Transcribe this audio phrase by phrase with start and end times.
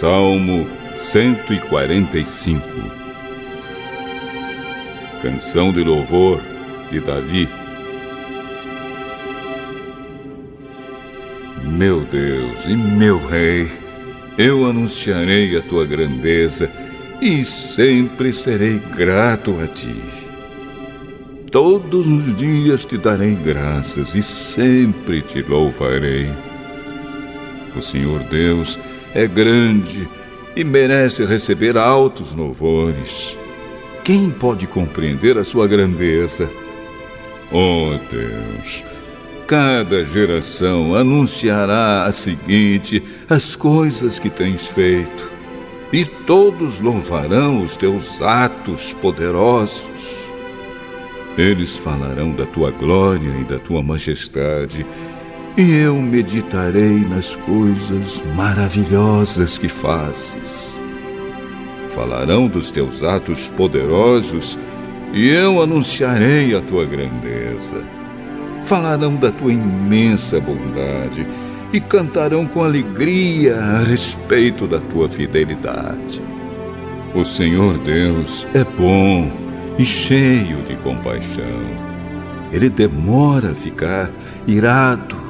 [0.00, 0.64] Salmo
[0.94, 2.62] 145
[5.20, 6.40] Canção de louvor
[6.88, 7.48] de Davi.
[11.64, 13.68] Meu Deus e meu Rei,
[14.38, 16.70] eu anunciarei a tua grandeza
[17.20, 19.96] e sempre serei grato a ti.
[21.50, 26.30] Todos os dias te darei graças e sempre te louvarei.
[27.76, 28.78] O Senhor Deus
[29.14, 30.08] é grande
[30.54, 33.36] e merece receber altos louvores.
[34.04, 36.50] Quem pode compreender a sua grandeza?
[37.52, 38.82] Oh Deus,
[39.46, 45.30] cada geração anunciará a seguinte as coisas que tens feito,
[45.92, 50.18] e todos louvarão os teus atos poderosos.
[51.38, 54.84] Eles falarão da tua glória e da tua majestade,
[55.56, 60.78] e eu meditarei nas coisas maravilhosas que fazes.
[61.94, 64.58] Falarão dos teus atos poderosos,
[65.12, 67.82] e eu anunciarei a tua grandeza.
[68.64, 71.26] Falarão da tua imensa bondade
[71.72, 76.20] e cantarão com alegria a respeito da tua fidelidade.
[77.14, 79.30] O Senhor Deus é bom
[79.78, 81.88] e cheio de compaixão.
[82.52, 84.10] Ele demora a ficar
[84.46, 85.27] irado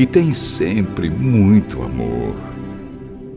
[0.00, 2.34] e tem sempre muito amor.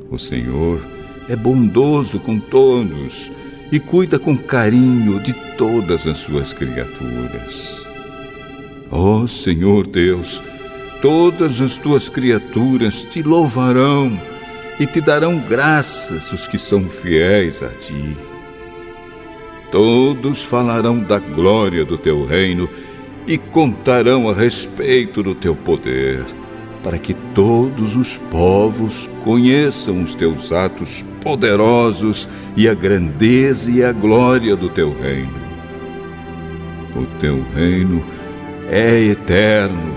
[0.09, 0.79] O Senhor
[1.27, 3.29] é bondoso com todos
[3.69, 7.75] e cuida com carinho de todas as suas criaturas.
[8.89, 10.41] Ó oh, Senhor Deus,
[11.01, 14.17] todas as tuas criaturas te louvarão
[14.79, 18.15] e te darão graças os que são fiéis a ti.
[19.69, 22.69] Todos falarão da glória do teu reino
[23.27, 26.23] e contarão a respeito do teu poder,
[26.83, 32.27] para que todos os povos conheçam os teus atos poderosos
[32.57, 35.41] e a grandeza e a glória do teu reino.
[36.95, 38.03] O teu reino
[38.69, 39.95] é eterno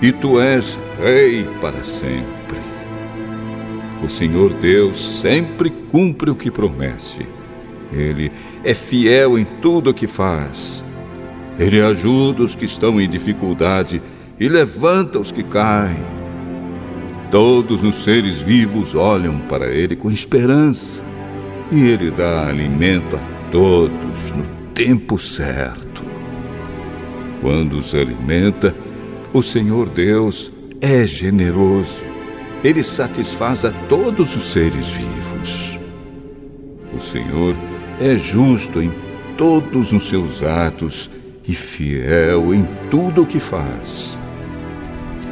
[0.00, 2.56] e tu és rei para sempre.
[4.02, 7.26] O Senhor Deus sempre cumpre o que promete.
[7.92, 8.30] Ele
[8.62, 10.84] é fiel em tudo o que faz.
[11.58, 14.00] Ele ajuda os que estão em dificuldade
[14.38, 16.17] e levanta os que caem.
[17.30, 21.04] Todos os seres vivos olham para ele com esperança
[21.70, 24.44] e ele dá alimento a todos no
[24.74, 26.02] tempo certo.
[27.42, 28.74] Quando os alimenta,
[29.32, 30.50] o Senhor Deus
[30.80, 32.02] é generoso.
[32.64, 35.78] Ele satisfaz a todos os seres vivos.
[36.94, 37.54] O Senhor
[38.00, 38.90] é justo em
[39.36, 41.10] todos os seus atos
[41.46, 44.17] e fiel em tudo o que faz.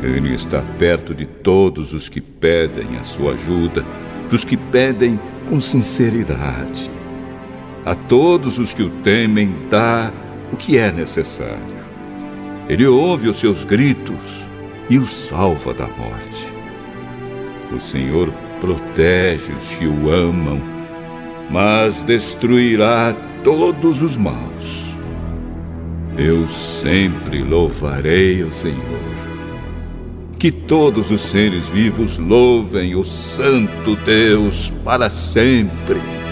[0.02, 3.84] Ele está perto de todos os que pedem a sua ajuda,
[4.30, 5.18] dos que pedem
[5.48, 6.90] com sinceridade.
[7.84, 10.12] A todos os que o temem, dá
[10.52, 11.76] o que é necessário.
[12.68, 14.44] Ele ouve os seus gritos
[14.90, 16.48] e os salva da morte.
[17.72, 20.60] O Senhor protege os que o amam,
[21.50, 23.14] mas destruirá
[23.44, 24.94] todos os maus.
[26.18, 29.25] Eu sempre louvarei o Senhor.
[30.38, 36.25] Que todos os seres vivos louvem o Santo Deus para sempre.